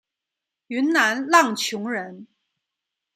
[0.65, 2.25] 云南浪穹人。